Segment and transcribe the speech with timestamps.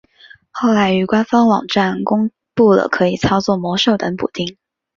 [0.49, 4.57] 后来于官方网站公布了可以操作魔兽等补丁。